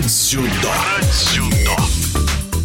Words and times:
Про 0.00 0.08
дзюдо. 0.08 2.09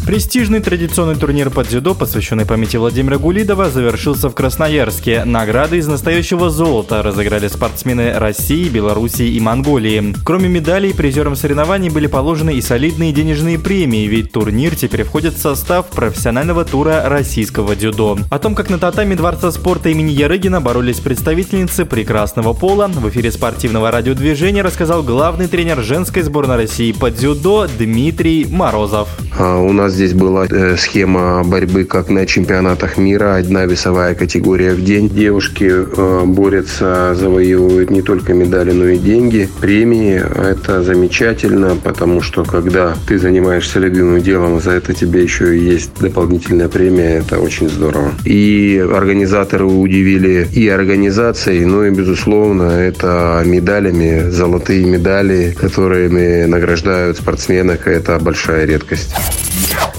Престижный 0.06 0.60
традиционный 0.60 1.16
турнир 1.16 1.50
по 1.50 1.64
дзюдо, 1.64 1.92
посвященный 1.92 2.46
памяти 2.46 2.76
Владимира 2.76 3.18
Гулидова, 3.18 3.70
завершился 3.70 4.28
в 4.28 4.34
Красноярске. 4.34 5.24
Награды 5.24 5.78
из 5.78 5.88
настоящего 5.88 6.48
золота 6.48 7.02
разыграли 7.02 7.48
спортсмены 7.48 8.12
России, 8.16 8.68
Белоруссии 8.68 9.26
и 9.26 9.40
Монголии. 9.40 10.14
Кроме 10.24 10.48
медалей, 10.48 10.94
призерам 10.94 11.34
соревнований 11.34 11.90
были 11.90 12.06
положены 12.06 12.54
и 12.54 12.60
солидные 12.60 13.12
денежные 13.12 13.58
премии, 13.58 14.06
ведь 14.06 14.30
турнир 14.30 14.76
теперь 14.76 15.02
входит 15.02 15.34
в 15.34 15.40
состав 15.40 15.88
профессионального 15.88 16.64
тура 16.64 17.02
российского 17.08 17.74
дзюдо. 17.74 18.16
О 18.30 18.38
том, 18.38 18.54
как 18.54 18.70
на 18.70 18.78
татами 18.78 19.16
Дворца 19.16 19.50
спорта 19.50 19.88
имени 19.88 20.12
Ярыгина 20.12 20.60
боролись 20.60 21.00
представительницы 21.00 21.84
прекрасного 21.84 22.52
пола, 22.52 22.86
в 22.86 23.08
эфире 23.08 23.32
спортивного 23.32 23.90
радиодвижения 23.90 24.62
рассказал 24.62 25.02
главный 25.02 25.48
тренер 25.48 25.82
женской 25.82 26.22
сборной 26.22 26.54
России 26.54 26.92
по 26.92 27.10
дзюдо 27.10 27.66
Дмитрий 27.76 28.46
Морозов. 28.48 29.08
А 29.36 29.58
у 29.58 29.72
нас 29.72 29.95
здесь 29.96 30.12
была 30.12 30.46
э, 30.46 30.76
схема 30.76 31.42
борьбы 31.42 31.84
как 31.84 32.10
на 32.10 32.26
чемпионатах 32.26 32.98
мира. 32.98 33.36
Одна 33.36 33.64
весовая 33.64 34.14
категория 34.14 34.74
в 34.74 34.84
день. 34.84 35.08
Девушки 35.08 35.64
э, 35.68 36.24
борются, 36.26 37.14
завоевывают 37.14 37.90
не 37.90 38.02
только 38.02 38.34
медали, 38.34 38.72
но 38.72 38.88
и 38.88 38.98
деньги, 38.98 39.48
премии. 39.60 40.22
Это 40.50 40.82
замечательно, 40.82 41.76
потому 41.82 42.20
что 42.20 42.44
когда 42.44 42.94
ты 43.08 43.18
занимаешься 43.18 43.80
любимым 43.80 44.20
делом, 44.20 44.60
за 44.60 44.72
это 44.72 44.92
тебе 44.92 45.22
еще 45.22 45.58
есть 45.58 45.90
дополнительная 45.98 46.68
премия. 46.68 47.18
Это 47.20 47.40
очень 47.40 47.68
здорово. 47.70 48.12
И 48.24 48.84
организаторы 48.92 49.64
удивили 49.64 50.46
и 50.52 50.68
организацией, 50.68 51.64
но 51.64 51.86
и, 51.86 51.90
безусловно, 51.90 52.64
это 52.64 53.42
медалями, 53.46 54.28
золотые 54.28 54.84
медали, 54.84 55.56
которыми 55.58 56.44
награждают 56.44 57.16
спортсменок. 57.16 57.88
Это 57.88 58.18
большая 58.18 58.66
редкость. 58.66 59.14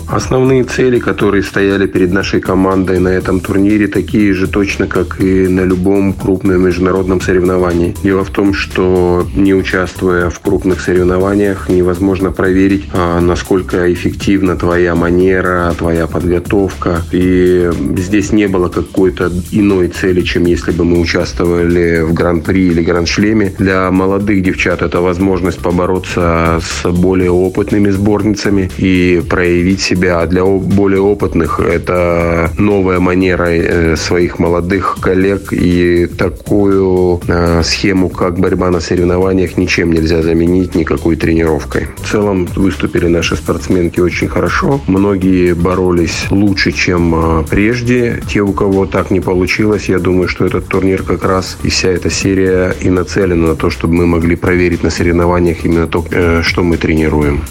Основные 0.10 0.64
цели, 0.64 1.00
которые 1.00 1.44
стояли 1.44 1.86
перед 1.86 2.14
нашей 2.14 2.40
командой 2.40 3.00
на 3.00 3.10
этом 3.10 3.42
турнире, 3.42 3.88
такие 3.88 4.34
же 4.34 4.48
точно, 4.48 4.88
как 4.88 5.20
и 5.20 5.48
на 5.48 5.62
любом 5.62 6.14
крупном 6.14 6.64
международном 6.64 7.20
соревновании. 7.20 7.94
Дело 8.04 8.24
в 8.24 8.30
том, 8.30 8.54
что 8.54 9.28
не 9.36 9.54
участвуя 9.54 10.30
в 10.30 10.40
крупных 10.40 10.80
соревнованиях, 10.80 11.68
невозможно 11.68 12.32
проверить, 12.32 12.86
а, 12.94 13.20
насколько 13.20 13.92
эффективна 13.92 14.56
твоя 14.56 14.96
манера, 14.96 15.74
твоя 15.78 16.08
подготовка. 16.08 17.02
И 17.12 17.70
здесь 17.98 18.32
не 18.32 18.48
было 18.48 18.70
какой-то 18.70 19.30
иной 19.52 19.90
цели, 19.90 20.22
чем 20.22 20.46
если 20.46 20.72
бы 20.72 20.86
мы 20.86 21.02
участвовали 21.02 22.02
в 22.02 22.14
Гран-при 22.14 22.68
или 22.68 22.82
Гран-шлеме. 22.82 23.54
Для 23.60 23.92
молодых 23.92 24.42
девчат 24.42 24.82
это 24.82 25.02
возможность 25.02 25.60
побороться 25.60 26.62
с 26.64 26.90
более 26.90 27.32
опытными 27.32 27.90
сборницами 27.90 28.72
и 28.78 29.22
проявить 29.30 29.82
себя 29.82 29.97
себя, 29.98 30.22
а 30.22 30.28
для 30.28 30.46
более 30.46 31.02
опытных 31.02 31.60
это 31.60 32.52
новая 32.58 33.00
манера 33.00 33.50
э, 33.50 33.96
своих 33.96 34.38
молодых 34.38 34.98
коллег 35.02 35.52
и 35.52 36.06
такую 36.06 37.20
э, 37.28 37.64
схему, 37.64 38.10
как 38.10 38.40
борьба 38.40 38.70
на 38.70 38.80
соревнованиях, 38.80 39.58
ничем 39.58 39.92
нельзя 39.92 40.22
заменить 40.22 40.76
никакой 40.76 41.16
тренировкой. 41.16 41.88
В 41.98 42.12
целом 42.12 42.48
выступили 42.56 43.08
наши 43.08 43.36
спортсменки 43.36 44.00
очень 44.00 44.28
хорошо. 44.28 44.80
Многие 44.88 45.54
боролись 45.54 46.28
лучше, 46.30 46.72
чем 46.72 47.16
э, 47.16 47.44
прежде. 47.50 48.22
Те, 48.30 48.42
у 48.42 48.54
кого 48.54 48.86
так 48.86 49.10
не 49.10 49.20
получилось, 49.20 49.90
я 49.90 49.98
думаю, 49.98 50.28
что 50.28 50.46
этот 50.46 50.68
турнир 50.68 51.02
как 51.02 51.24
раз 51.24 51.58
и 51.64 51.70
вся 51.70 51.90
эта 51.90 52.12
серия 52.12 52.76
и 52.82 52.90
нацелена 52.90 53.48
на 53.48 53.56
то, 53.56 53.72
чтобы 53.72 53.96
мы 53.96 54.06
могли 54.06 54.36
проверить 54.36 54.84
на 54.84 54.92
соревнованиях 54.92 55.66
именно 55.66 55.88
то, 55.88 56.06
что 56.44 56.64
мы 56.64 56.78
тренируем. 56.78 57.42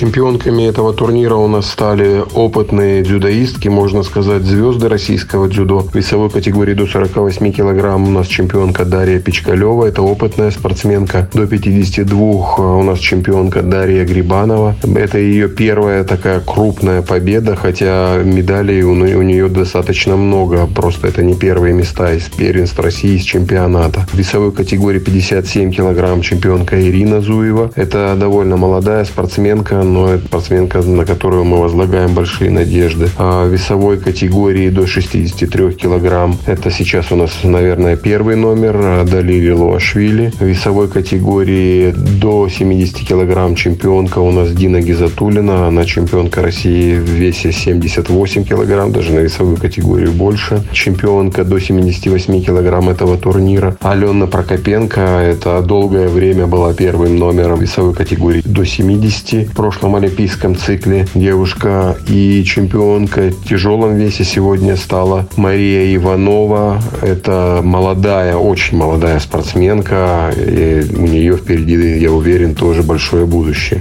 Чемпионками 0.00 0.62
этого 0.62 0.94
турнира 0.94 1.34
у 1.34 1.46
нас 1.46 1.70
стали 1.70 2.24
опытные 2.32 3.02
дзюдоистки, 3.02 3.68
можно 3.68 4.02
сказать, 4.02 4.44
звезды 4.44 4.88
российского 4.88 5.46
дзюдо. 5.46 5.80
В 5.80 5.94
весовой 5.94 6.30
категории 6.30 6.72
до 6.72 6.86
48 6.86 7.52
килограмм 7.52 8.08
у 8.08 8.10
нас 8.10 8.26
чемпионка 8.26 8.86
Дарья 8.86 9.20
Печкалева, 9.20 9.84
это 9.84 10.00
опытная 10.00 10.52
спортсменка. 10.52 11.28
До 11.34 11.46
52 11.46 12.78
у 12.78 12.82
нас 12.82 12.98
чемпионка 12.98 13.60
Дарья 13.60 14.06
Грибанова. 14.06 14.74
Это 14.96 15.18
ее 15.18 15.50
первая 15.50 16.02
такая 16.04 16.40
крупная 16.40 17.02
победа, 17.02 17.54
хотя 17.54 18.22
медалей 18.24 18.82
у, 18.82 18.92
у 18.92 19.22
нее 19.22 19.50
достаточно 19.50 20.16
много. 20.16 20.66
Просто 20.66 21.08
это 21.08 21.22
не 21.22 21.34
первые 21.34 21.74
места 21.74 22.14
из 22.14 22.22
первенств 22.22 22.78
России, 22.78 23.16
из 23.16 23.24
чемпионата. 23.24 24.06
В 24.10 24.14
весовой 24.16 24.52
категории 24.52 24.98
57 24.98 25.72
килограмм 25.72 26.22
чемпионка 26.22 26.80
Ирина 26.80 27.20
Зуева. 27.20 27.70
Это 27.74 28.16
довольно 28.18 28.56
молодая 28.56 29.04
спортсменка, 29.04 29.89
но 29.92 30.08
это 30.08 30.26
спортсменка, 30.26 30.82
на 30.82 31.04
которую 31.04 31.44
мы 31.44 31.60
возлагаем 31.60 32.14
большие 32.14 32.50
надежды. 32.50 33.08
А 33.18 33.46
весовой 33.46 33.98
категории 33.98 34.70
до 34.70 34.86
63 34.86 35.72
килограмм 35.72 36.36
это 36.46 36.70
сейчас 36.70 37.12
у 37.12 37.16
нас, 37.16 37.30
наверное, 37.42 37.96
первый 37.96 38.36
номер 38.36 39.04
Далили 39.04 39.50
Луашвили. 39.50 40.32
Весовой 40.40 40.88
категории 40.88 41.92
до 41.92 42.48
70 42.48 43.06
килограмм 43.06 43.54
чемпионка 43.54 44.18
у 44.20 44.30
нас 44.30 44.52
Дина 44.52 44.80
Гизатулина. 44.80 45.68
Она 45.68 45.84
чемпионка 45.84 46.42
России 46.42 46.94
в 46.94 47.08
весе 47.08 47.52
78 47.52 48.44
килограмм, 48.44 48.92
даже 48.92 49.12
на 49.12 49.20
весовую 49.20 49.56
категорию 49.56 50.12
больше. 50.12 50.62
Чемпионка 50.72 51.44
до 51.44 51.58
78 51.58 52.42
килограмм 52.42 52.88
этого 52.88 53.16
турнира. 53.16 53.76
Алена 53.80 54.26
Прокопенко, 54.26 55.00
это 55.00 55.60
долгое 55.62 56.08
время 56.08 56.46
была 56.46 56.72
первым 56.74 57.16
номером 57.16 57.60
весовой 57.60 57.94
категории 57.94 58.42
до 58.44 58.64
70. 58.64 59.48
В 59.48 59.54
прошлом 59.54 59.79
прошлом 59.80 59.96
олимпийском 59.96 60.56
цикле 60.56 61.06
девушка 61.14 61.96
и 62.06 62.44
чемпионка 62.44 63.30
в 63.30 63.48
тяжелом 63.48 63.96
весе 63.96 64.24
сегодня 64.24 64.76
стала 64.76 65.26
Мария 65.36 65.96
Иванова. 65.96 66.82
Это 67.00 67.62
молодая, 67.64 68.36
очень 68.36 68.76
молодая 68.76 69.18
спортсменка. 69.20 70.34
И 70.36 70.84
у 70.94 71.06
нее 71.06 71.34
впереди, 71.38 71.98
я 71.98 72.12
уверен, 72.12 72.54
тоже 72.54 72.82
большое 72.82 73.24
будущее. 73.24 73.80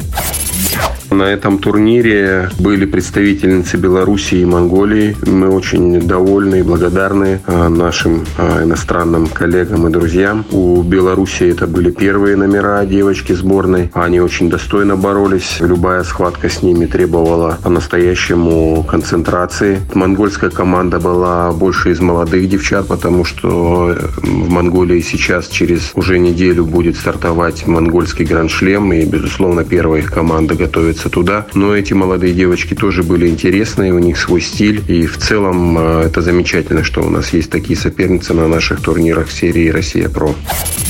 На 1.12 1.24
этом 1.24 1.58
турнире 1.58 2.50
были 2.60 2.86
представительницы 2.86 3.78
Беларуси 3.78 4.36
и 4.36 4.46
Монголии. 4.46 5.18
Мы 5.26 5.50
очень 5.50 6.00
довольны 6.02 6.60
и 6.60 6.64
благодарны 6.64 7.42
а, 7.48 7.68
нашим 7.68 8.26
а, 8.38 8.64
иностранным 8.64 9.28
коллегам 9.28 9.88
и 9.88 9.92
друзьям. 9.92 10.46
У 10.52 10.84
Беларуси 10.84 11.44
это 11.44 11.66
были 11.66 11.90
первые 11.90 12.36
номера 12.36 12.86
девочки 12.86 13.34
сборной. 13.34 13.90
Они 13.94 14.20
очень 14.20 14.52
достойно 14.52 14.96
боролись. 14.96 15.58
Любая 15.60 16.04
схватка 16.04 16.48
с 16.48 16.62
ними 16.62 16.86
требовала 16.86 17.58
по-настоящему 17.64 18.84
концентрации. 18.84 19.80
Монгольская 19.96 20.52
команда 20.52 21.00
была 21.00 21.52
больше 21.54 21.92
из 21.92 22.00
молодых 22.00 22.48
девчат, 22.48 22.88
потому 22.88 23.26
что 23.26 23.96
в 24.22 24.50
Монголии 24.50 25.02
сейчас 25.02 25.48
через 25.48 25.92
уже 25.96 26.20
неделю 26.20 26.66
будет 26.66 26.98
стартовать 26.98 27.66
монгольский 27.66 28.26
гранд-шлем. 28.26 28.94
И, 28.94 29.06
безусловно, 29.06 29.64
первая 29.64 30.02
их 30.02 30.12
команда 30.12 30.54
готовится 30.54 30.99
двигаться 31.00 31.10
туда. 31.10 31.46
Но 31.54 31.76
эти 31.76 31.94
молодые 31.94 32.34
девочки 32.34 32.74
тоже 32.74 33.04
были 33.04 33.28
интересные, 33.28 33.94
у 33.94 34.00
них 34.00 34.18
свой 34.18 34.42
стиль. 34.42 34.82
И 34.88 35.06
в 35.06 35.18
целом 35.18 35.78
э, 35.78 36.04
это 36.06 36.22
замечательно, 36.22 36.84
что 36.84 37.02
у 37.02 37.10
нас 37.10 37.34
есть 37.34 37.50
такие 37.50 37.78
соперницы 37.78 38.34
на 38.34 38.48
наших 38.48 38.82
турнирах 38.82 39.32
серии 39.32 39.70
«Россия 39.70 40.10
Про» 40.10 40.36
в 40.36 40.89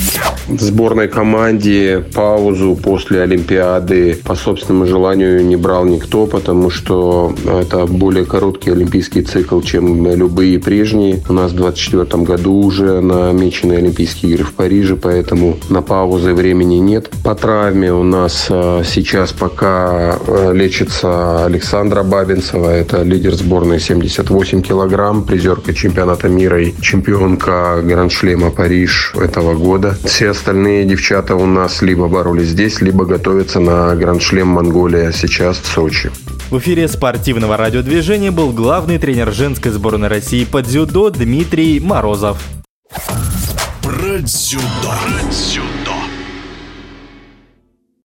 сборной 0.57 1.07
команде 1.07 2.03
паузу 2.13 2.77
после 2.81 3.21
Олимпиады 3.21 4.17
по 4.23 4.35
собственному 4.35 4.85
желанию 4.85 5.45
не 5.45 5.55
брал 5.55 5.85
никто, 5.85 6.25
потому 6.25 6.69
что 6.69 7.33
это 7.45 7.85
более 7.85 8.25
короткий 8.25 8.71
олимпийский 8.71 9.21
цикл, 9.21 9.61
чем 9.61 10.07
любые 10.07 10.59
прежние. 10.59 11.21
У 11.29 11.33
нас 11.33 11.51
в 11.51 11.55
2024 11.55 12.23
году 12.23 12.53
уже 12.53 13.01
намечены 13.01 13.73
Олимпийские 13.73 14.33
игры 14.33 14.45
в 14.45 14.53
Париже, 14.53 14.95
поэтому 14.95 15.57
на 15.69 15.81
паузы 15.81 16.33
времени 16.33 16.75
нет. 16.75 17.09
По 17.23 17.35
травме 17.35 17.93
у 17.93 18.03
нас 18.03 18.47
а, 18.49 18.83
сейчас 18.83 19.31
пока 19.31 20.15
а, 20.15 20.51
лечится 20.51 21.45
Александра 21.45 22.03
Бабинцева, 22.03 22.69
это 22.69 23.03
лидер 23.03 23.35
сборной 23.35 23.79
78 23.79 24.61
килограмм, 24.61 25.23
призерка 25.23 25.73
чемпионата 25.73 26.27
мира 26.29 26.61
и 26.61 26.73
чемпионка 26.81 27.81
Гранд-шлема 27.83 28.51
Париж 28.51 29.13
этого 29.15 29.53
года. 29.53 29.97
Все 30.09 30.31
остальные 30.31 30.85
девчата 30.85 31.35
у 31.35 31.45
нас 31.45 31.83
либо 31.83 32.07
боролись 32.07 32.47
здесь, 32.47 32.81
либо 32.81 33.05
готовятся 33.05 33.59
на 33.59 33.95
Гранд-шлем 33.95 34.47
Монголия 34.47 35.11
сейчас 35.11 35.59
в 35.59 35.67
Сочи. 35.67 36.09
В 36.49 36.57
эфире 36.57 36.87
спортивного 36.87 37.57
радиодвижения 37.57 38.31
был 38.31 38.51
главный 38.51 38.97
тренер 38.97 39.31
женской 39.31 39.71
сборной 39.71 40.07
России 40.07 40.45
по 40.45 40.63
дзюдо 40.63 41.11
Дмитрий 41.11 41.79
Морозов. 41.79 42.41
Про 43.83 44.17
дзюдо. 44.17 44.63
Про 44.81 45.29
дзюдо. 45.29 45.78